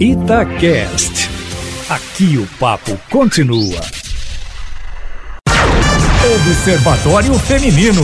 [0.00, 1.28] Itacast.
[1.90, 3.80] Aqui o papo continua.
[6.36, 8.02] Observatório Feminino.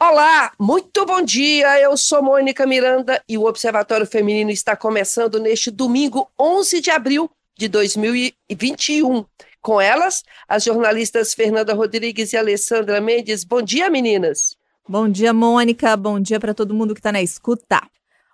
[0.00, 1.80] Olá, muito bom dia.
[1.80, 7.30] Eu sou Mônica Miranda e o Observatório Feminino está começando neste domingo, 11 de abril
[7.56, 9.24] de 2021.
[9.62, 13.44] Com elas, as jornalistas Fernanda Rodrigues e Alessandra Mendes.
[13.44, 14.56] Bom dia, meninas.
[14.88, 15.96] Bom dia, Mônica.
[15.96, 17.80] Bom dia para todo mundo que está na escuta.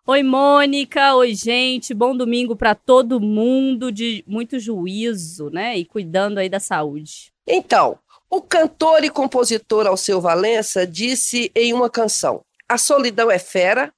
[0.05, 1.15] Oi, Mônica.
[1.15, 1.95] Oi, gente.
[1.95, 5.79] Bom domingo para todo mundo, de muito juízo, né?
[5.79, 7.33] E cuidando aí da saúde.
[7.47, 7.97] Então,
[8.29, 13.95] o cantor e compositor Alceu Valença disse em uma canção: A solidão é fera,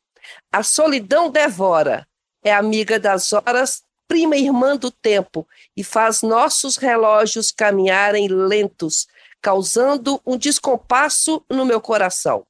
[0.52, 2.06] a solidão devora,
[2.44, 9.06] é amiga das horas, prima irmã do tempo, e faz nossos relógios caminharem lentos,
[9.40, 12.44] causando um descompasso no meu coração.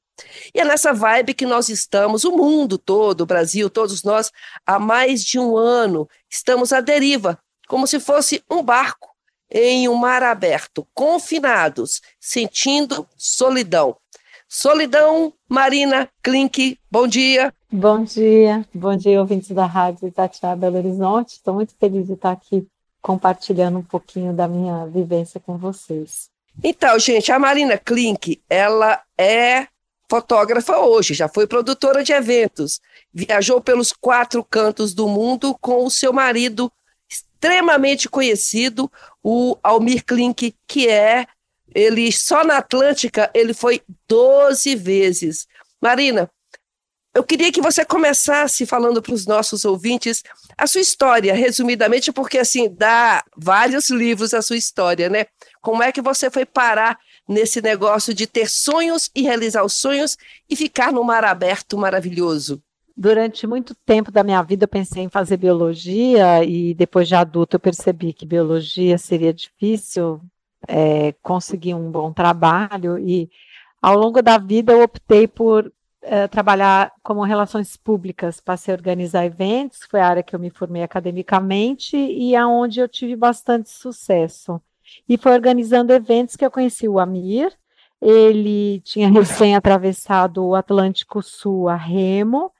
[0.53, 4.31] E é nessa vibe que nós estamos, o mundo todo, o Brasil, todos nós,
[4.65, 7.37] há mais de um ano, estamos à deriva,
[7.67, 9.09] como se fosse um barco
[9.51, 13.95] em um mar aberto, confinados, sentindo solidão.
[14.47, 17.53] Solidão, Marina Klink, bom dia.
[17.71, 21.33] Bom dia, bom dia, ouvintes da Rádio Itatiaia Belo Horizonte.
[21.33, 22.65] Estou muito feliz de estar aqui
[23.01, 26.29] compartilhando um pouquinho da minha vivência com vocês.
[26.63, 29.67] Então, gente, a Marina Klink, ela é
[30.09, 32.79] fotógrafa hoje, já foi produtora de eventos,
[33.13, 36.71] viajou pelos quatro cantos do mundo com o seu marido
[37.09, 38.91] extremamente conhecido,
[39.23, 41.25] o Almir Klink, que é,
[41.73, 45.47] ele só na Atlântica, ele foi 12 vezes.
[45.81, 46.29] Marina,
[47.15, 50.21] eu queria que você começasse falando para os nossos ouvintes
[50.57, 55.25] a sua história, resumidamente, porque assim, dá vários livros a sua história, né?
[55.61, 60.17] Como é que você foi parar nesse negócio de ter sonhos e realizar os sonhos
[60.49, 62.61] e ficar no mar aberto maravilhoso?
[62.97, 67.57] Durante muito tempo da minha vida eu pensei em fazer biologia e depois de adulto
[67.57, 70.21] eu percebi que biologia seria difícil
[70.67, 73.29] é, conseguir um bom trabalho e
[73.81, 79.25] ao longo da vida eu optei por é, trabalhar como relações públicas, passei a organizar
[79.25, 84.61] eventos, foi a área que eu me formei academicamente e aonde eu tive bastante sucesso.
[85.07, 87.51] E foi organizando eventos que eu conheci o Amir.
[88.01, 92.51] Ele tinha recém atravessado o Atlântico Sul a remo.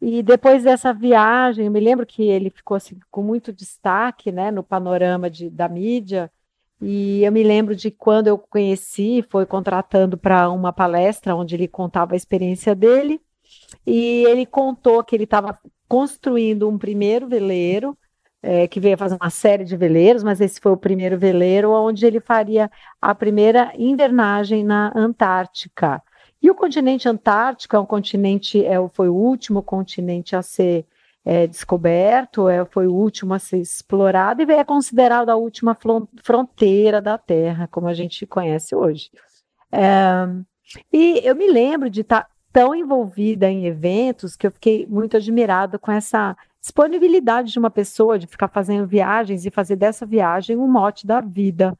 [0.00, 4.50] E depois dessa viagem, eu me lembro que ele ficou assim, com muito destaque né,
[4.50, 6.30] no panorama de, da mídia.
[6.80, 11.66] E eu me lembro de quando eu conheci, foi contratando para uma palestra onde ele
[11.66, 13.20] contava a experiência dele.
[13.86, 15.58] E ele contou que ele estava
[15.88, 17.96] construindo um primeiro veleiro
[18.44, 22.04] é, que veio fazer uma série de veleiros, mas esse foi o primeiro veleiro onde
[22.04, 26.02] ele faria a primeira invernagem na Antártica.
[26.42, 30.84] E o continente antártico é um continente, é, foi o último continente a ser
[31.24, 35.74] é, descoberto, é, foi o último a ser explorado e é considerado a última
[36.22, 39.10] fronteira da Terra, como a gente conhece hoje.
[39.72, 40.28] É,
[40.92, 45.78] e eu me lembro de estar tão envolvida em eventos que eu fiquei muito admirada
[45.78, 50.66] com essa disponibilidade de uma pessoa de ficar fazendo viagens e fazer dessa viagem um
[50.66, 51.78] mote da vida.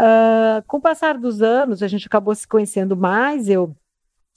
[0.00, 3.76] Uh, com o passar dos anos, a gente acabou se conhecendo mais, eu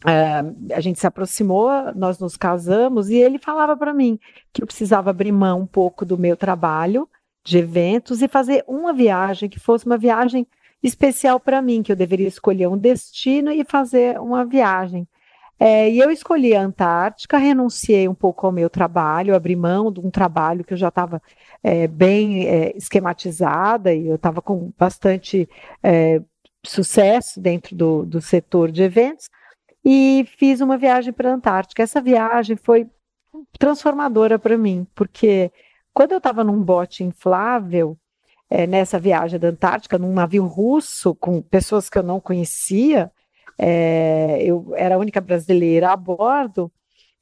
[0.04, 4.20] Uh, a gente se aproximou, nós nos casamos e ele falava para mim
[4.54, 7.10] que eu precisava abrir mão um pouco do meu trabalho
[7.44, 10.46] de eventos e fazer uma viagem que fosse uma viagem
[10.84, 15.08] especial para mim, que eu deveria escolher um destino e fazer uma viagem.
[15.60, 20.00] É, e eu escolhi a Antártica, renunciei um pouco ao meu trabalho, abri mão de
[20.00, 21.22] um trabalho que eu já estava
[21.64, 25.50] é, bem é, esquematizada e eu estava com bastante
[25.82, 26.22] é,
[26.64, 29.30] sucesso dentro do, do setor de eventos
[29.84, 31.82] e fiz uma viagem para a Antártica.
[31.82, 32.88] Essa viagem foi
[33.58, 35.52] transformadora para mim, porque
[35.94, 37.98] quando eu estava num bote inflável,
[38.50, 43.12] é, nessa viagem da Antártica, num navio russo, com pessoas que eu não conhecia,
[43.58, 46.72] é, eu era a única brasileira a bordo,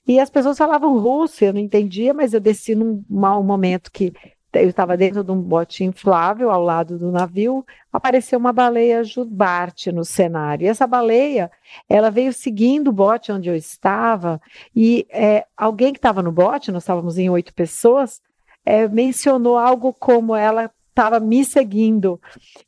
[0.07, 4.13] e as pessoas falavam russo, eu não entendia, mas eu desci num mau momento que
[4.53, 9.91] eu estava dentro de um bote inflável ao lado do navio, apareceu uma baleia jubarte
[9.91, 10.65] no cenário.
[10.65, 11.51] E essa baleia,
[11.89, 14.39] ela veio seguindo o bote onde eu estava,
[14.75, 18.21] e é, alguém que estava no bote, nós estávamos em oito pessoas,
[18.63, 22.19] é, mencionou algo como ela estava me seguindo.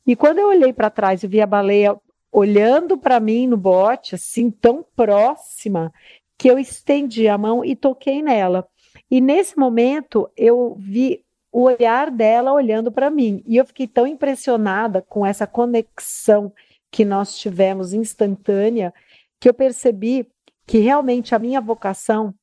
[0.06, 1.96] E quando eu olhei para trás e vi a baleia
[2.32, 5.92] olhando para mim no bote, assim, tão próxima,
[6.36, 8.66] que eu estendi a mão e toquei nela.
[9.10, 13.42] E nesse momento eu vi o olhar dela olhando para mim.
[13.46, 16.52] E eu fiquei tão impressionada com essa conexão
[16.90, 18.92] que nós tivemos instantânea,
[19.40, 20.28] que eu percebi
[20.66, 22.34] que realmente a minha vocação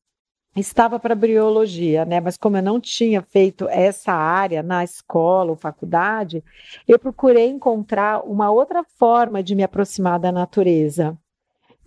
[0.55, 2.19] estava para biologia, né?
[2.19, 6.43] Mas como eu não tinha feito essa área na escola ou faculdade,
[6.87, 11.17] eu procurei encontrar uma outra forma de me aproximar da natureza.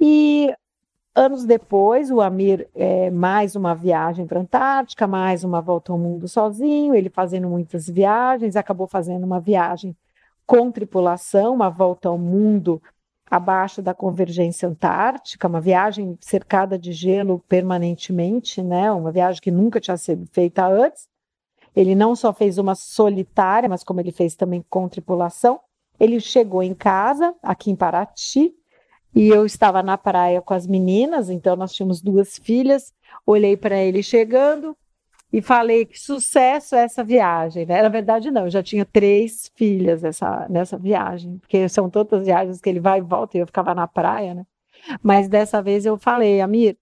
[0.00, 0.52] E
[1.14, 5.98] anos depois, o Amir, é, mais uma viagem para a Antártica, mais uma volta ao
[5.98, 9.96] mundo sozinho, ele fazendo muitas viagens, acabou fazendo uma viagem
[10.46, 12.80] com tripulação, uma volta ao mundo
[13.30, 18.90] abaixo da convergência antártica, uma viagem cercada de gelo permanentemente, né?
[18.90, 21.08] Uma viagem que nunca tinha sido feita antes.
[21.74, 25.60] Ele não só fez uma solitária, mas como ele fez também com tripulação.
[26.00, 28.54] Ele chegou em casa, aqui em Paraty,
[29.14, 32.92] e eu estava na praia com as meninas, então nós tínhamos duas filhas.
[33.26, 34.76] Olhei para ele chegando,
[35.32, 37.66] e falei que sucesso é essa viagem.
[37.66, 37.82] Né?
[37.82, 42.60] Na verdade, não, eu já tinha três filhas nessa, nessa viagem, porque são todas viagens
[42.60, 44.46] que ele vai e volta e eu ficava na praia, né?
[45.02, 46.76] Mas dessa vez eu falei, Amir,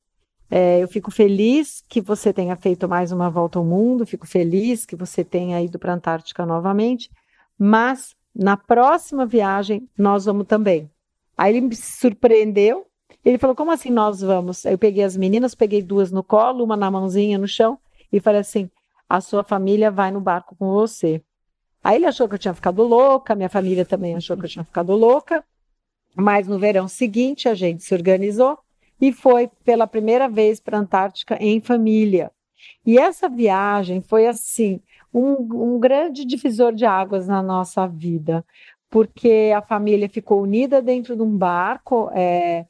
[0.50, 4.86] é, eu fico feliz que você tenha feito mais uma volta ao mundo, fico feliz
[4.86, 7.10] que você tenha ido para a Antártica novamente,
[7.58, 10.88] mas na próxima viagem nós vamos também.
[11.36, 12.86] Aí ele me surpreendeu,
[13.24, 14.64] ele falou, como assim nós vamos?
[14.64, 17.78] Aí eu peguei as meninas, peguei duas no colo, uma na mãozinha no chão,
[18.12, 18.70] e falei assim:
[19.08, 21.22] a sua família vai no barco com você.
[21.82, 24.64] Aí ele achou que eu tinha ficado louca, minha família também achou que eu tinha
[24.64, 25.44] ficado louca,
[26.14, 28.58] mas no verão seguinte a gente se organizou
[29.00, 32.32] e foi pela primeira vez para a Antártica em família.
[32.84, 34.80] E essa viagem foi assim
[35.12, 38.44] um, um grande divisor de águas na nossa vida,
[38.90, 42.66] porque a família ficou unida dentro de um barco, é,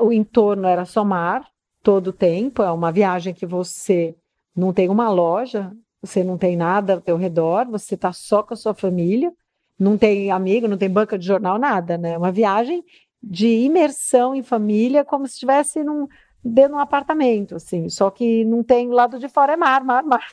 [0.00, 1.48] o entorno era só mar
[1.82, 4.16] todo o tempo, é uma viagem que você
[4.58, 5.72] não tem uma loja,
[6.02, 9.32] você não tem nada ao teu redor, você está só com a sua família,
[9.78, 12.18] não tem amigo, não tem banca de jornal, nada, né?
[12.18, 12.84] Uma viagem
[13.22, 16.08] de imersão em família, como se estivesse num,
[16.42, 20.02] dentro de um apartamento, assim, só que não tem lado de fora é mar, mar,
[20.02, 20.26] mar.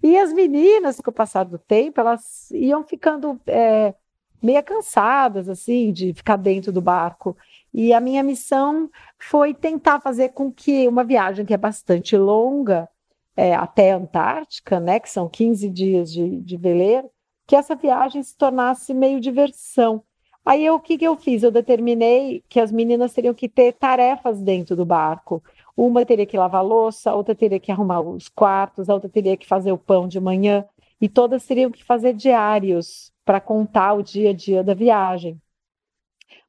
[0.00, 3.94] E as meninas, com o passar do tempo, elas iam ficando é,
[4.40, 7.36] meio cansadas, assim, de ficar dentro do barco.
[7.74, 8.88] E a minha missão
[9.18, 12.88] foi tentar fazer com que uma viagem que é bastante longa,
[13.36, 17.10] é, até a Antártica, né, que são 15 dias de, de veleiro,
[17.46, 20.02] que essa viagem se tornasse meio diversão.
[20.44, 21.42] Aí eu, o que, que eu fiz?
[21.42, 25.42] Eu determinei que as meninas teriam que ter tarefas dentro do barco.
[25.76, 29.46] Uma teria que lavar louça, outra teria que arrumar os quartos, a outra teria que
[29.46, 30.64] fazer o pão de manhã,
[31.00, 35.40] e todas teriam que fazer diários para contar o dia a dia da viagem.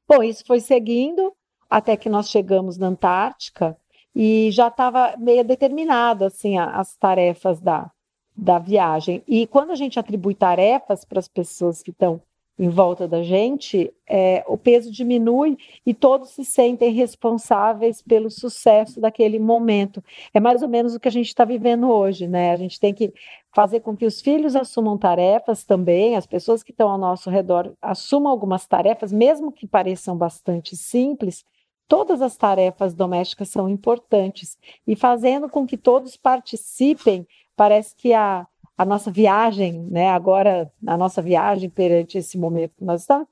[0.08, 1.32] Bom, isso foi seguindo
[1.70, 3.76] até que nós chegamos na Antártica
[4.14, 7.90] e já estava meio determinado assim as tarefas da,
[8.36, 9.22] da viagem.
[9.26, 12.20] E quando a gente atribui tarefas para as pessoas que estão
[12.58, 15.56] em volta da gente, é, o peso diminui
[15.86, 20.04] e todos se sentem responsáveis pelo sucesso daquele momento.
[20.34, 22.52] É mais ou menos o que a gente está vivendo hoje, né?
[22.52, 23.12] A gente tem que
[23.54, 27.72] fazer com que os filhos assumam tarefas também, as pessoas que estão ao nosso redor
[27.80, 31.44] assumam algumas tarefas, mesmo que pareçam bastante simples,
[31.92, 34.56] todas as tarefas domésticas são importantes
[34.86, 38.46] e fazendo com que todos participem, parece que a,
[38.78, 43.28] a nossa viagem, né, agora a nossa viagem perante esse momento que nós estamos,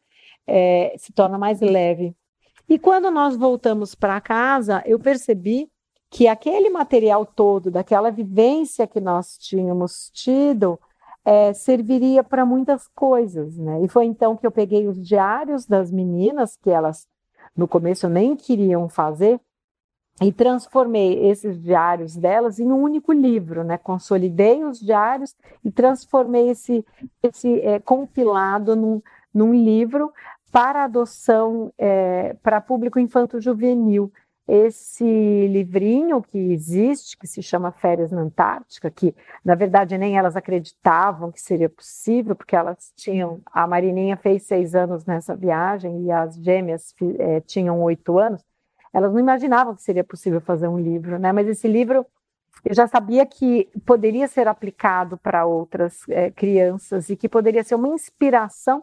[0.46, 2.14] é, se torna mais leve.
[2.68, 5.66] E quando nós voltamos para casa, eu percebi
[6.10, 10.78] que aquele material todo, daquela vivência que nós tínhamos tido,
[11.24, 13.80] é, serviria para muitas coisas, né?
[13.82, 17.08] E foi então que eu peguei os diários das meninas, que elas
[17.56, 19.40] no começo nem queriam fazer,
[20.20, 23.78] e transformei esses diários delas em um único livro, né?
[23.78, 26.84] Consolidei os diários e transformei esse,
[27.22, 29.00] esse é, compilado num,
[29.32, 30.12] num livro
[30.52, 34.12] para adoção é, para público infanto-juvenil
[34.48, 40.36] esse livrinho que existe, que se chama Férias na Antártica, que na verdade nem elas
[40.36, 43.40] acreditavam que seria possível, porque elas tinham.
[43.46, 48.44] A Marininha fez seis anos nessa viagem e as gêmeas é, tinham oito anos.
[48.92, 51.30] Elas não imaginavam que seria possível fazer um livro, né?
[51.32, 52.04] Mas esse livro
[52.64, 57.74] eu já sabia que poderia ser aplicado para outras é, crianças e que poderia ser
[57.74, 58.82] uma inspiração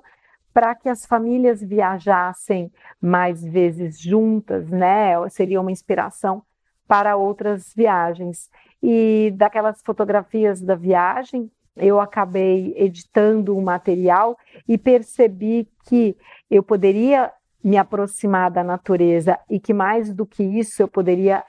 [0.57, 5.13] para que as famílias viajassem mais vezes juntas, né?
[5.29, 6.41] Seria uma inspiração
[6.87, 8.49] para outras viagens.
[8.81, 14.35] E daquelas fotografias da viagem, eu acabei editando o material
[14.67, 16.17] e percebi que
[16.49, 17.31] eu poderia
[17.63, 21.43] me aproximar da natureza e que mais do que isso eu poderia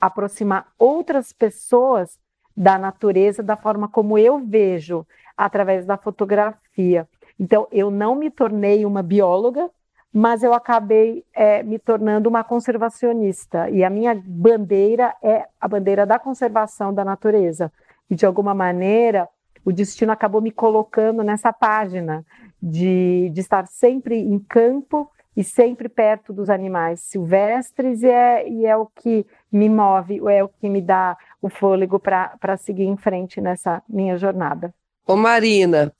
[0.00, 2.20] aproximar outras pessoas
[2.56, 5.04] da natureza da forma como eu vejo
[5.36, 7.08] através da fotografia.
[7.38, 9.70] Então, eu não me tornei uma bióloga,
[10.12, 13.68] mas eu acabei é, me tornando uma conservacionista.
[13.70, 17.72] E a minha bandeira é a bandeira da conservação da natureza.
[18.08, 19.28] E, de alguma maneira,
[19.64, 22.24] o destino acabou me colocando nessa página
[22.62, 28.66] de, de estar sempre em campo e sempre perto dos animais silvestres, e é, e
[28.66, 32.96] é o que me move, é o que me dá o fôlego para seguir em
[32.96, 34.72] frente nessa minha jornada.
[35.06, 35.92] Ô Marina,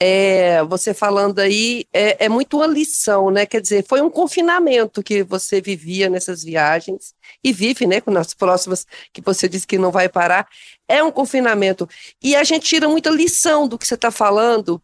[0.00, 3.46] é, você falando aí, é, é, muito uma lição, né?
[3.46, 8.00] Quer dizer, foi um confinamento que você vivia nessas viagens e vive, né?
[8.00, 10.48] Com as próximas que você disse que não vai parar.
[10.88, 11.88] É um confinamento.
[12.22, 14.82] E a gente tira muita lição do que você está falando,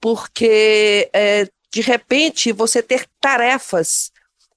[0.00, 4.10] porque é, de repente você ter tarefas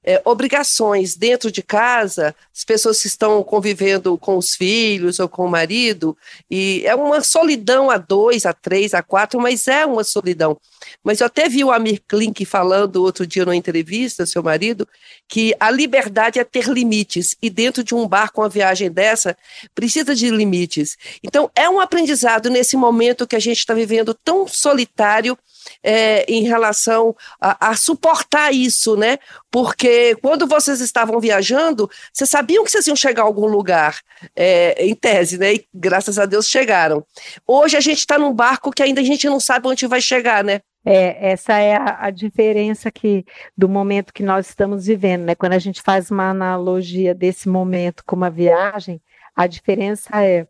[0.03, 5.45] é, obrigações dentro de casa, as pessoas que estão convivendo com os filhos ou com
[5.45, 6.17] o marido,
[6.49, 10.57] e é uma solidão a dois, a três, a quatro, mas é uma solidão.
[11.03, 14.87] Mas eu até vi o Amir Klink falando outro dia numa entrevista, seu marido,
[15.27, 19.37] que a liberdade é ter limites, e dentro de um barco, uma viagem dessa,
[19.75, 20.97] precisa de limites.
[21.23, 25.37] Então, é um aprendizado nesse momento que a gente está vivendo tão solitário
[25.83, 29.17] é, em relação a, a, suportar isso, né?
[29.49, 33.99] Porque quando vocês estavam viajando, vocês sabiam que vocês iam chegar a algum lugar,
[34.35, 35.55] é, em tese, né?
[35.55, 37.05] E graças a Deus chegaram.
[37.47, 40.43] Hoje a gente está num barco que ainda a gente não sabe onde vai chegar,
[40.43, 40.61] né?
[40.83, 43.23] É, essa é a, a, diferença que
[43.55, 45.35] do momento que nós estamos vivendo, né?
[45.35, 48.99] Quando a gente faz uma analogia desse momento com uma viagem,
[49.35, 50.47] a diferença é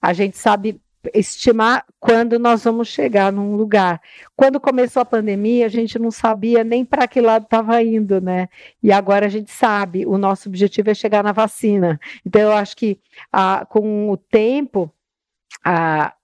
[0.00, 0.80] a gente sabe
[1.14, 4.00] estimar quando nós vamos chegar num lugar.
[4.36, 8.48] Quando começou a pandemia, a gente não sabia nem para que lado estava indo, né?
[8.82, 12.00] E agora a gente sabe, o nosso objetivo é chegar na vacina.
[12.24, 12.98] Então, eu acho que
[13.68, 14.92] com o tempo,
[15.64, 16.14] a,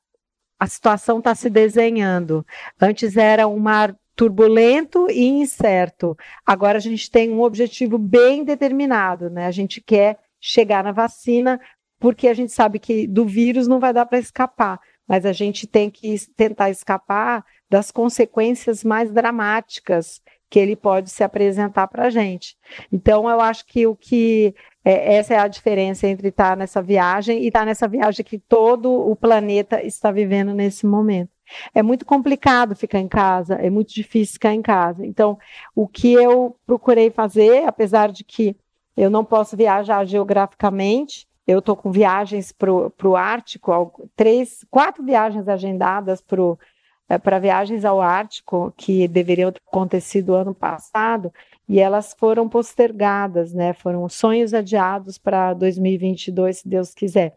[0.59, 2.45] a situação está se desenhando.
[2.81, 6.17] Antes era um mar turbulento e incerto.
[6.45, 9.47] Agora a gente tem um objetivo bem determinado, né?
[9.47, 11.61] A gente quer chegar na vacina
[11.99, 15.67] porque a gente sabe que do vírus não vai dar para escapar, mas a gente
[15.67, 22.11] tem que tentar escapar das consequências mais dramáticas que ele pode se apresentar para a
[22.11, 22.57] gente.
[22.91, 27.43] Então, eu acho que o que é, essa é a diferença entre estar nessa viagem
[27.43, 31.31] e estar nessa viagem que todo o planeta está vivendo nesse momento.
[31.75, 35.05] É muito complicado ficar em casa, é muito difícil ficar em casa.
[35.05, 35.39] Então,
[35.75, 38.57] o que eu procurei fazer, apesar de que
[38.97, 45.49] eu não posso viajar geograficamente, eu estou com viagens para o Ártico, três, quatro viagens
[45.49, 51.33] agendadas para é, viagens ao Ártico, que deveriam ter acontecido ano passado,
[51.67, 53.73] e elas foram postergadas, né?
[53.73, 57.35] Foram sonhos adiados para 2022, se Deus quiser.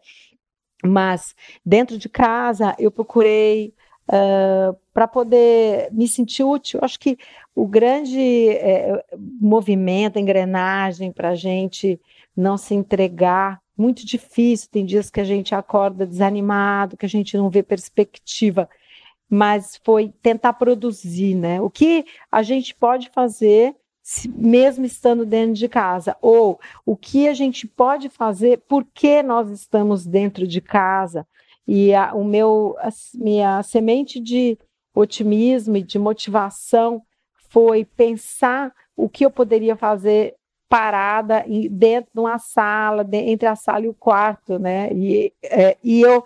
[0.84, 3.72] Mas dentro de casa eu procurei
[4.08, 6.80] uh, para poder me sentir útil.
[6.82, 7.16] Acho que
[7.54, 9.02] o grande é,
[9.40, 11.98] movimento, engrenagem para a gente
[12.36, 14.68] não se entregar muito difícil.
[14.70, 18.68] Tem dias que a gente acorda desanimado, que a gente não vê perspectiva,
[19.28, 21.60] mas foi tentar produzir, né?
[21.60, 23.74] O que a gente pode fazer
[24.28, 30.04] mesmo estando dentro de casa, ou o que a gente pode fazer porque nós estamos
[30.04, 31.26] dentro de casa.
[31.66, 34.58] E a, o meu, a minha semente de
[34.94, 37.02] otimismo e de motivação
[37.48, 40.34] foi pensar o que eu poderia fazer
[40.72, 44.90] parada dentro de uma sala, entre a sala e o quarto, né?
[44.90, 46.24] E, é, e eu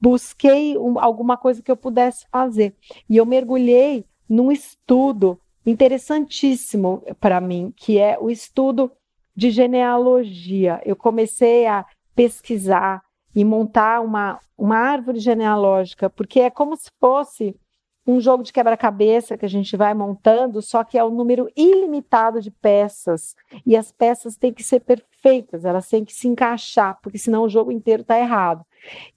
[0.00, 2.76] busquei um, alguma coisa que eu pudesse fazer.
[3.10, 5.36] E eu mergulhei num estudo
[5.66, 8.92] interessantíssimo para mim, que é o estudo
[9.34, 10.80] de genealogia.
[10.84, 11.84] Eu comecei a
[12.14, 13.02] pesquisar
[13.34, 17.56] e montar uma, uma árvore genealógica, porque é como se fosse
[18.06, 22.40] um jogo de quebra-cabeça que a gente vai montando, só que é um número ilimitado
[22.40, 23.36] de peças.
[23.64, 27.48] E as peças têm que ser perfeitas, elas têm que se encaixar, porque senão o
[27.48, 28.64] jogo inteiro está errado.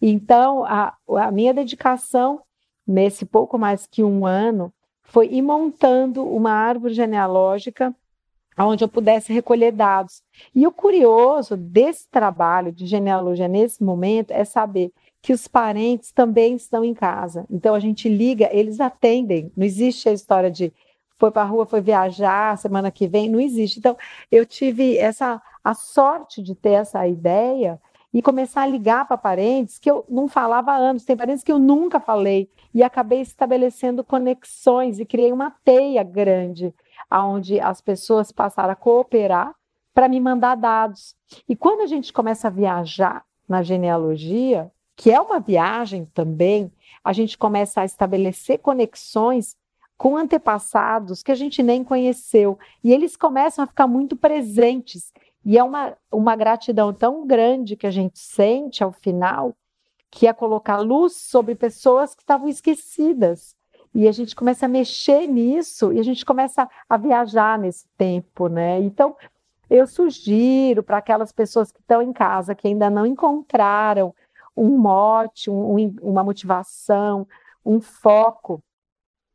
[0.02, 2.42] Então, a, a minha dedicação
[2.86, 7.96] nesse pouco mais que um ano foi ir montando uma árvore genealógica
[8.64, 10.24] onde eu pudesse recolher dados.
[10.54, 14.94] E o curioso desse trabalho de genealogia nesse momento é saber
[15.26, 17.48] que os parentes também estão em casa.
[17.50, 19.52] Então a gente liga, eles atendem.
[19.58, 20.72] Não existe a história de
[21.18, 23.80] foi para a rua, foi viajar, semana que vem, não existe.
[23.80, 23.98] Então
[24.32, 27.82] eu tive essa a sorte de ter essa ideia
[28.14, 31.04] e começar a ligar para parentes que eu não falava há anos.
[31.04, 36.72] Tem parentes que eu nunca falei e acabei estabelecendo conexões e criei uma teia grande
[37.10, 39.56] aonde as pessoas passaram a cooperar
[39.92, 41.16] para me mandar dados.
[41.50, 46.72] E quando a gente começa a viajar na genealogia, que é uma viagem também,
[47.04, 49.56] a gente começa a estabelecer conexões
[49.98, 52.58] com antepassados que a gente nem conheceu.
[52.84, 55.14] E eles começam a ficar muito presentes.
[55.44, 59.54] E é uma, uma gratidão tão grande que a gente sente ao final,
[60.10, 63.56] que é colocar luz sobre pessoas que estavam esquecidas.
[63.94, 68.50] E a gente começa a mexer nisso e a gente começa a viajar nesse tempo,
[68.50, 68.80] né?
[68.80, 69.16] Então,
[69.70, 74.14] eu sugiro para aquelas pessoas que estão em casa, que ainda não encontraram
[74.56, 77.28] um mote, um, uma motivação,
[77.66, 78.64] um foco,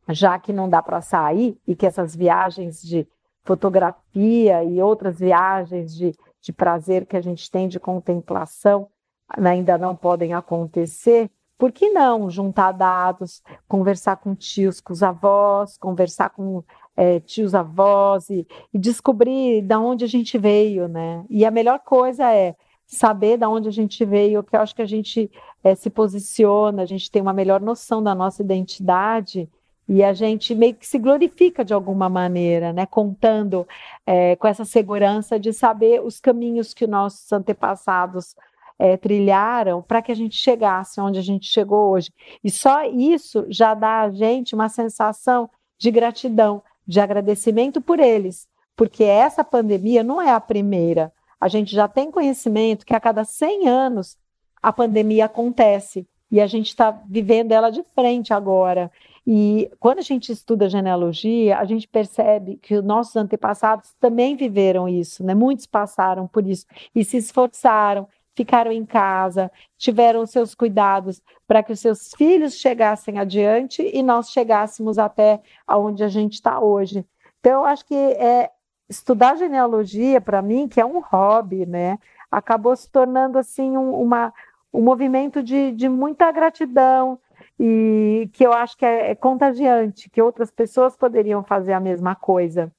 [0.09, 3.07] já que não dá para sair e que essas viagens de
[3.45, 8.89] fotografia e outras viagens de, de prazer que a gente tem de contemplação
[9.29, 15.77] ainda não podem acontecer, por que não juntar dados, conversar com tios, com os avós,
[15.77, 16.65] conversar com
[16.97, 21.25] é, tios avós e, e descobrir da onde a gente veio, né?
[21.29, 22.57] E a melhor coisa é
[22.91, 25.31] saber da onde a gente veio, que eu acho que a gente
[25.63, 29.49] é, se posiciona, a gente tem uma melhor noção da nossa identidade
[29.89, 32.87] e a gente meio que se glorifica de alguma maneira, né?
[32.87, 33.67] Contando
[34.05, 38.35] é, com essa segurança de saber os caminhos que nossos antepassados
[38.77, 42.13] é, trilharam para que a gente chegasse onde a gente chegou hoje.
[42.43, 48.49] E só isso já dá a gente uma sensação de gratidão, de agradecimento por eles,
[48.75, 51.13] porque essa pandemia não é a primeira.
[51.41, 54.19] A gente já tem conhecimento que a cada 100 anos
[54.63, 58.91] a pandemia acontece e a gente está vivendo ela de frente agora.
[59.27, 64.89] E quando a gente estuda genealogia, a gente percebe que os nossos antepassados também viveram
[64.89, 65.35] isso, né?
[65.35, 71.73] Muitos passaram por isso e se esforçaram, ficaram em casa, tiveram seus cuidados para que
[71.73, 77.05] os seus filhos chegassem adiante e nós chegássemos até aonde a gente está hoje.
[77.41, 78.51] Então, eu acho que é,
[78.91, 81.97] estudar genealogia, para mim, que é um hobby, né,
[82.31, 84.35] acabou se tornando assim um, uma,
[84.73, 87.19] um movimento de, de muita gratidão
[87.59, 92.15] e que eu acho que é, é contagiante, que outras pessoas poderiam fazer a mesma
[92.15, 92.71] coisa.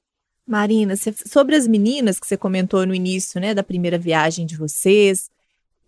[0.46, 5.30] Marina, sobre as meninas que você comentou no início, né, da primeira viagem de vocês,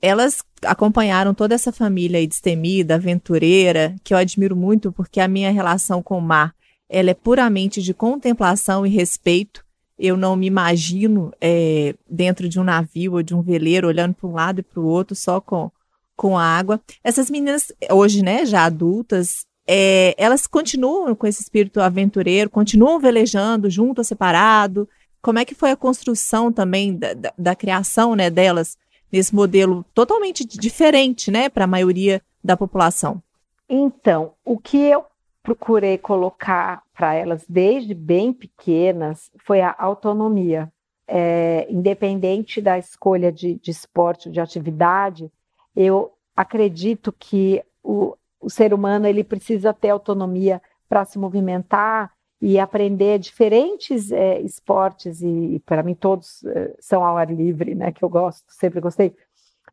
[0.01, 6.01] elas acompanharam toda essa família destemida, aventureira, que eu admiro muito porque a minha relação
[6.01, 6.56] com o mar,
[6.88, 9.62] ela é puramente de contemplação e respeito
[9.97, 14.27] eu não me imagino é, dentro de um navio ou de um veleiro olhando para
[14.27, 15.71] um lado e para o outro só com,
[16.15, 16.82] com água.
[17.03, 23.69] Essas meninas, hoje, né, já adultas, é, elas continuam com esse espírito aventureiro, continuam velejando
[23.69, 24.88] junto ou separado.
[25.21, 28.77] Como é que foi a construção também da, da, da criação né, delas
[29.12, 33.21] nesse modelo totalmente diferente né, para a maioria da população?
[33.69, 35.06] Então, o que eu
[35.41, 40.71] procurei colocar para elas desde bem pequenas foi a autonomia.
[41.06, 45.29] É, independente da escolha de, de esporte, de atividade,
[45.75, 52.60] eu acredito que o, o ser humano ele precisa ter autonomia para se movimentar e
[52.60, 57.91] aprender diferentes é, esportes e, e para mim todos é, são ao ar livre, né?
[57.91, 59.15] Que eu gosto, sempre gostei.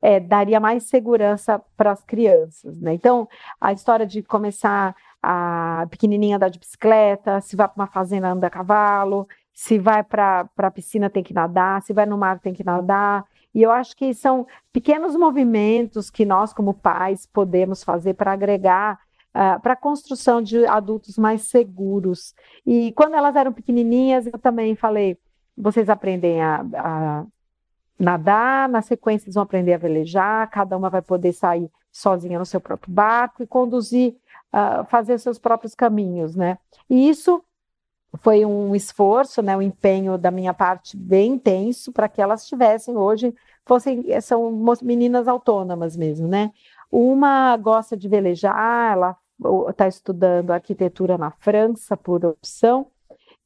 [0.01, 2.95] É, daria mais segurança para as crianças, né?
[2.95, 3.29] Então
[3.61, 8.47] a história de começar a pequenininha andar de bicicleta, se vai para uma fazenda anda
[8.47, 12.55] a cavalo, se vai para a piscina tem que nadar, se vai no mar tem
[12.55, 13.25] que nadar.
[13.55, 18.99] E eu acho que são pequenos movimentos que nós, como pais, podemos fazer para agregar
[19.35, 22.35] uh, para a construção de adultos mais seguros.
[22.65, 25.19] E quando elas eram pequenininhas, eu também falei:
[25.57, 27.27] vocês aprendem a, a
[27.99, 32.47] nadar, na sequência eles vão aprender a velejar, cada uma vai poder sair sozinha no
[32.47, 34.17] seu próprio barco e conduzir
[34.53, 36.59] uh, fazer seus próprios caminhos, né?
[36.89, 37.43] E isso
[38.19, 42.97] foi um esforço, né, um empenho da minha parte bem intenso para que elas tivessem
[42.97, 43.33] hoje
[43.65, 44.51] fossem são
[44.83, 46.51] meninas autônomas mesmo, né?
[46.91, 49.17] Uma gosta de velejar, ela
[49.69, 52.89] está estudando arquitetura na França por opção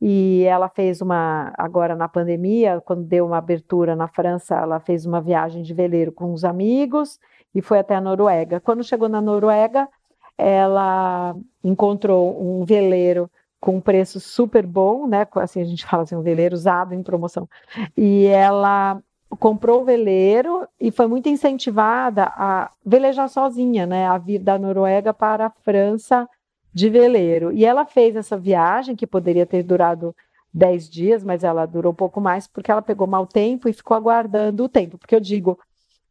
[0.00, 5.06] e ela fez uma agora na pandemia, quando deu uma abertura na França, ela fez
[5.06, 7.20] uma viagem de veleiro com os amigos
[7.54, 8.60] e foi até a Noruega.
[8.60, 9.88] Quando chegou na Noruega,
[10.37, 15.27] ela encontrou um veleiro com um preço super bom, né?
[15.37, 17.49] Assim a gente fala assim, um veleiro usado em promoção.
[17.97, 19.01] E ela
[19.38, 24.07] comprou o veleiro e foi muito incentivada a velejar sozinha, né?
[24.07, 26.29] A vir da Noruega para a França
[26.73, 27.53] de veleiro.
[27.53, 30.14] E ela fez essa viagem que poderia ter durado
[30.53, 33.97] 10 dias, mas ela durou um pouco mais porque ela pegou mau tempo e ficou
[33.97, 34.99] aguardando o tempo.
[34.99, 35.59] Porque eu digo,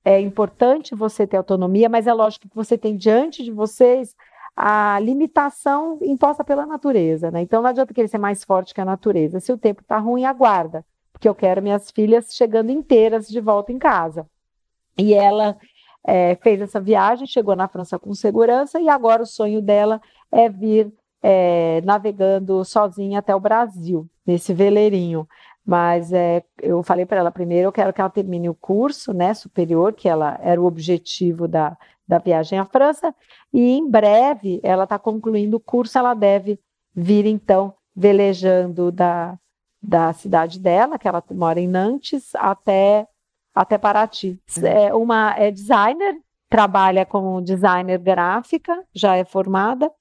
[0.05, 4.15] é importante você ter autonomia, mas é lógico que você tem diante de vocês
[4.55, 7.41] a limitação imposta pela natureza, né?
[7.41, 9.39] Então não adianta querer ser mais forte que a natureza.
[9.39, 13.71] Se o tempo está ruim, aguarda, porque eu quero minhas filhas chegando inteiras de volta
[13.71, 14.27] em casa.
[14.97, 15.57] E ela
[16.05, 20.49] é, fez essa viagem, chegou na França com segurança e agora o sonho dela é
[20.49, 25.27] vir é, navegando sozinha até o Brasil, nesse veleirinho.
[25.65, 29.33] Mas é, eu falei para ela primeiro, eu quero que ela termine o curso né,
[29.33, 33.15] superior, que ela era o objetivo da, da viagem à França,
[33.51, 36.59] e em breve ela está concluindo o curso, ela deve
[36.93, 39.37] vir então velejando da,
[39.81, 43.07] da cidade dela, que ela mora em Nantes, até,
[43.53, 44.41] até Paraty.
[44.63, 46.17] É uma é designer,
[46.49, 49.91] trabalha como designer gráfica, já é formada.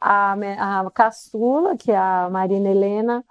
[0.00, 0.34] A,
[0.82, 3.24] a caçula, que é a Marina Helena,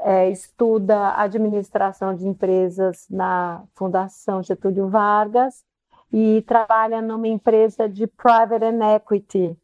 [0.00, 5.64] é, estuda administração de empresas na Fundação Getúlio Vargas
[6.12, 9.56] e trabalha numa empresa de private and equity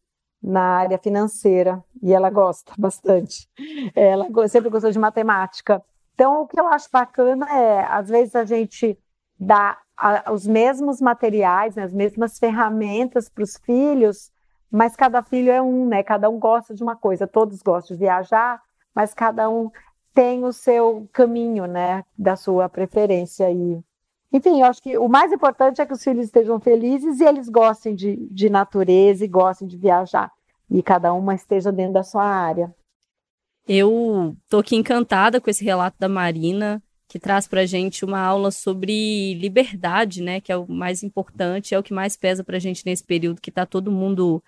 [0.43, 3.49] na área financeira e ela gosta bastante.
[3.95, 5.83] Ela sempre gostou de matemática.
[6.15, 8.99] Então, o que eu acho bacana é, às vezes, a gente
[9.39, 14.31] dá a, os mesmos materiais, né, as mesmas ferramentas para os filhos,
[14.71, 16.03] mas cada filho é um, né?
[16.03, 17.27] Cada um gosta de uma coisa.
[17.27, 18.63] Todos gostam de viajar,
[18.95, 19.71] mas cada um
[20.21, 23.83] tem o seu caminho, né, da sua preferência e
[24.31, 27.49] enfim, eu acho que o mais importante é que os filhos estejam felizes e eles
[27.49, 30.31] gostem de, de natureza e gostem de viajar.
[30.71, 32.73] E cada uma esteja dentro da sua área.
[33.67, 38.53] Eu tô aqui encantada com esse relato da Marina, que traz para gente uma aula
[38.53, 40.41] sobre liberdade, né?
[40.41, 43.51] Que é o mais importante, é o que mais pesa para gente nesse período que
[43.51, 44.41] está todo mundo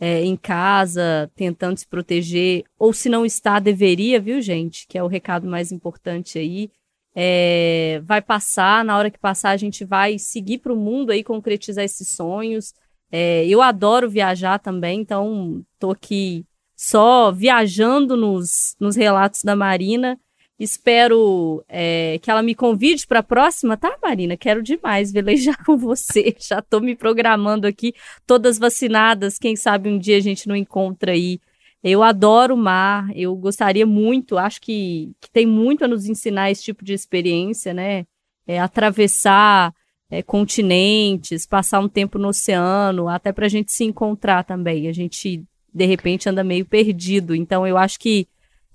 [0.00, 4.86] é, em casa, tentando se proteger, ou se não está, deveria, viu, gente?
[4.86, 6.70] Que é o recado mais importante aí.
[7.14, 11.24] É, vai passar, na hora que passar, a gente vai seguir para o mundo aí,
[11.24, 12.72] concretizar esses sonhos.
[13.10, 16.44] É, eu adoro viajar também, então tô aqui
[16.76, 20.18] só viajando nos, nos relatos da Marina
[20.58, 24.36] Espero é, que ela me convide para a próxima, tá, Marina?
[24.36, 26.34] Quero demais velejar com você.
[26.38, 27.94] Já estou me programando aqui,
[28.26, 29.38] todas vacinadas.
[29.38, 31.40] Quem sabe um dia a gente não encontra aí.
[31.82, 36.50] Eu adoro o mar, eu gostaria muito, acho que, que tem muito a nos ensinar
[36.50, 38.04] esse tipo de experiência, né?
[38.44, 39.72] É, atravessar
[40.10, 44.88] é, continentes, passar um tempo no oceano, até para a gente se encontrar também.
[44.88, 47.32] A gente, de repente, anda meio perdido.
[47.32, 48.26] Então, eu acho que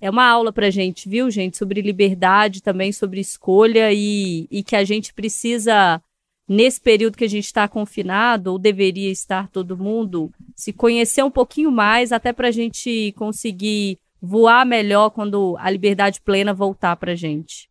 [0.04, 1.56] é uma aula para gente, viu, gente?
[1.56, 6.04] Sobre liberdade, também sobre escolha e, e que a gente precisa,
[6.46, 11.32] nesse período que a gente está confinado, ou deveria estar todo mundo, se conhecer um
[11.32, 17.16] pouquinho mais, até para a gente conseguir voar melhor quando a liberdade plena voltar para
[17.16, 17.70] gente.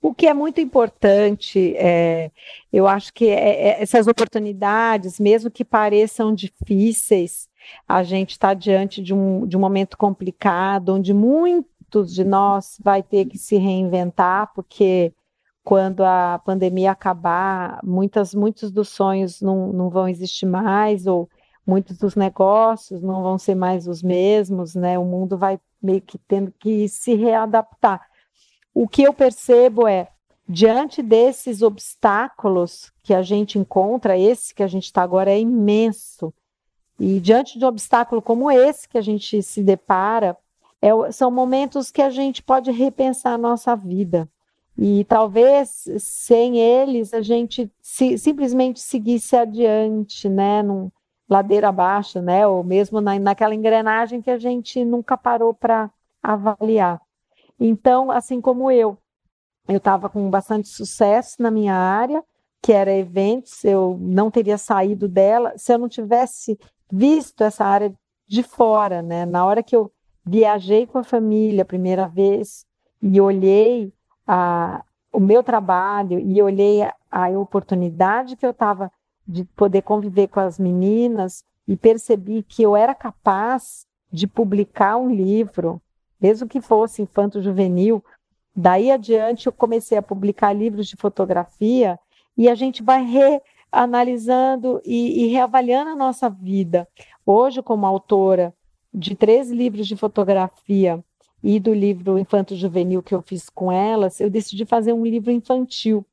[0.00, 2.30] O que é muito importante, é,
[2.72, 7.49] eu acho que é, é essas oportunidades, mesmo que pareçam difíceis,
[7.88, 13.02] a gente está diante de um, de um momento complicado, onde muitos de nós vai
[13.02, 15.12] ter que se reinventar, porque
[15.62, 21.28] quando a pandemia acabar, muitas, muitos dos sonhos não, não vão existir mais, ou
[21.66, 24.98] muitos dos negócios não vão ser mais os mesmos, né?
[24.98, 28.00] O mundo vai meio que tendo que se readaptar.
[28.74, 30.08] O que eu percebo é,
[30.48, 36.34] diante desses obstáculos que a gente encontra, esse que a gente está agora é imenso,
[37.00, 40.36] e diante de um obstáculo como esse que a gente se depara,
[40.82, 44.28] é, são momentos que a gente pode repensar a nossa vida.
[44.76, 50.90] E talvez sem eles a gente se, simplesmente seguisse adiante, né, num
[51.28, 55.90] ladeira abaixo, né, ou mesmo na, naquela engrenagem que a gente nunca parou para
[56.22, 57.00] avaliar.
[57.58, 58.96] Então, assim como eu,
[59.68, 62.22] eu estava com bastante sucesso na minha área,
[62.62, 66.58] que era eventos, eu não teria saído dela se eu não tivesse
[66.90, 67.92] visto essa área
[68.26, 69.26] de fora, né?
[69.26, 69.90] Na hora que eu
[70.24, 72.64] viajei com a família a primeira vez
[73.02, 73.92] e olhei
[74.26, 78.90] a, o meu trabalho e olhei a, a oportunidade que eu estava
[79.26, 85.08] de poder conviver com as meninas e percebi que eu era capaz de publicar um
[85.08, 85.80] livro,
[86.20, 88.04] mesmo que fosse infanto-juvenil.
[88.54, 91.98] Daí adiante eu comecei a publicar livros de fotografia
[92.36, 96.88] e a gente vai re, analisando e, e reavaliando a nossa vida.
[97.24, 98.54] Hoje, como autora
[98.92, 101.02] de três livros de fotografia
[101.42, 105.30] e do livro Infanto Juvenil que eu fiz com elas, eu decidi fazer um livro
[105.30, 106.04] infantil.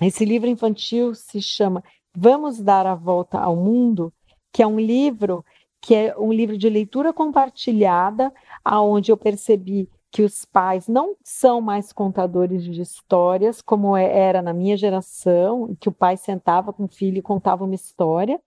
[0.00, 1.82] Esse livro infantil se chama
[2.16, 4.12] Vamos Dar a Volta ao Mundo,
[4.52, 5.44] que é um livro
[5.80, 8.32] que é um livro de leitura compartilhada,
[8.64, 14.40] aonde eu percebi que os pais não são mais contadores de histórias, como é, era
[14.40, 18.40] na minha geração, que o pai sentava com o filho e contava uma história.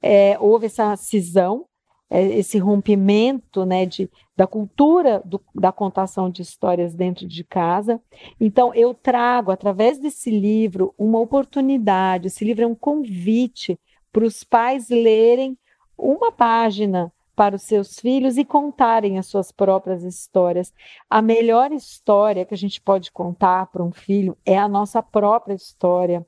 [0.00, 1.66] É, houve essa cisão,
[2.08, 8.00] é, esse rompimento né, de, da cultura do, da contação de histórias dentro de casa.
[8.40, 12.28] Então, eu trago, através desse livro, uma oportunidade.
[12.28, 13.78] Esse livro é um convite
[14.12, 15.58] para os pais lerem
[15.96, 17.12] uma página
[17.42, 20.72] para os seus filhos e contarem as suas próprias histórias.
[21.10, 25.52] A melhor história que a gente pode contar para um filho é a nossa própria
[25.52, 26.24] história.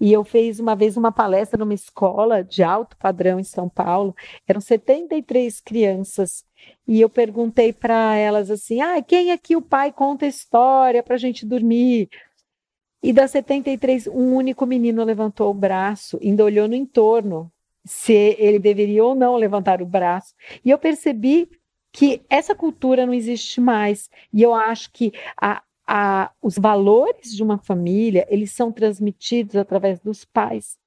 [0.00, 4.16] E eu fiz uma vez uma palestra numa escola de alto padrão em São Paulo,
[4.48, 6.46] eram 73 crianças,
[6.88, 11.18] e eu perguntei para elas assim: ah, quem aqui o pai conta história para a
[11.18, 12.08] gente dormir?
[13.02, 17.52] E das 73, um único menino levantou o braço, ainda olhou no entorno
[17.84, 20.34] se ele deveria ou não levantar o braço.
[20.64, 21.48] E eu percebi
[21.92, 24.10] que essa cultura não existe mais.
[24.32, 30.00] E eu acho que a, a, os valores de uma família, eles são transmitidos através
[30.00, 30.78] dos pais.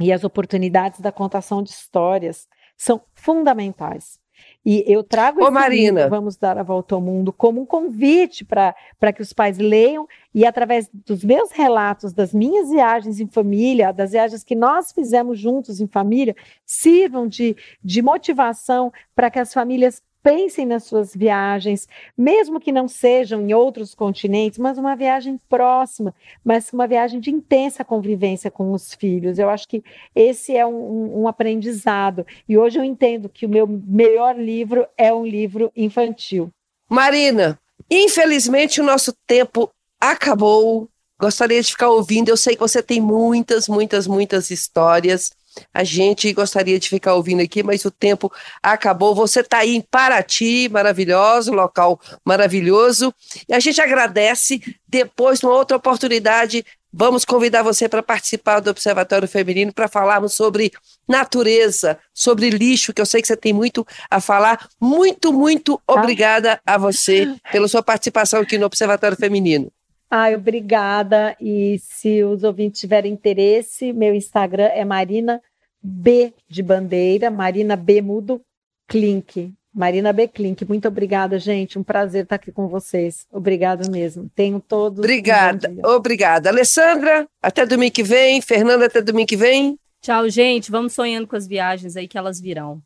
[0.00, 4.18] E as oportunidades da contação de histórias são fundamentais.
[4.64, 6.02] E eu trago Ô, Marina.
[6.02, 10.06] Livro, Vamos Dar a Volta ao Mundo como um convite para que os pais leiam
[10.32, 15.38] e, através dos meus relatos, das minhas viagens em família, das viagens que nós fizemos
[15.38, 21.88] juntos em família, sirvam de, de motivação para que as famílias pensem nas suas viagens,
[22.16, 27.30] mesmo que não sejam em outros continentes, mas uma viagem próxima, mas uma viagem de
[27.30, 29.38] intensa convivência com os filhos.
[29.38, 29.82] Eu acho que
[30.14, 32.26] esse é um, um aprendizado.
[32.48, 36.50] E hoje eu entendo que o meu melhor livro é um livro infantil.
[36.88, 37.58] Marina,
[37.90, 40.88] infelizmente o nosso tempo acabou.
[41.18, 42.28] Gostaria de ficar ouvindo.
[42.28, 45.30] Eu sei que você tem muitas, muitas, muitas histórias.
[45.72, 49.14] A gente gostaria de ficar ouvindo aqui, mas o tempo acabou.
[49.14, 53.14] Você está aí em Paraty, maravilhoso, local maravilhoso.
[53.48, 54.60] E a gente agradece.
[54.86, 60.70] Depois, numa outra oportunidade, vamos convidar você para participar do Observatório Feminino para falarmos sobre
[61.08, 64.68] natureza, sobre lixo, que eu sei que você tem muito a falar.
[64.80, 69.72] Muito, muito obrigada a você pela sua participação aqui no Observatório Feminino.
[70.14, 71.34] Ai, obrigada.
[71.40, 75.40] E se os ouvintes tiverem interesse, meu Instagram é Marina
[75.82, 78.38] B de bandeira, Marina B mudo
[78.86, 79.54] Klink.
[79.74, 80.28] Marina B.
[80.28, 81.78] Klink, muito obrigada, gente.
[81.78, 83.26] Um prazer estar aqui com vocês.
[83.32, 84.30] Obrigada mesmo.
[84.34, 84.98] Tenho todos.
[84.98, 86.50] Obrigada, um obrigada.
[86.50, 88.42] Alessandra, até domingo que vem.
[88.42, 89.78] Fernanda, até domingo que vem.
[90.02, 90.70] Tchau, gente.
[90.70, 92.82] Vamos sonhando com as viagens aí que elas virão.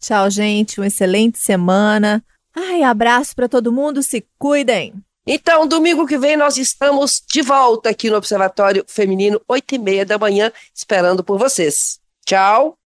[0.00, 0.80] Tchau, gente.
[0.80, 2.24] Uma excelente semana.
[2.56, 4.02] Ai, abraço para todo mundo.
[4.02, 4.94] Se cuidem.
[5.26, 10.04] Então, domingo que vem nós estamos de volta aqui no Observatório Feminino, oito e meia
[10.04, 11.98] da manhã, esperando por vocês.
[12.26, 12.78] Tchau!